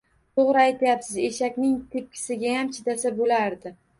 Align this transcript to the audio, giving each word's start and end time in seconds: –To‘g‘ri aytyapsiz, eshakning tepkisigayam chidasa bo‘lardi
–To‘g‘ri 0.39 0.61
aytyapsiz, 0.61 1.19
eshakning 1.27 1.77
tepkisigayam 1.97 2.75
chidasa 2.79 3.15
bo‘lardi 3.23 3.75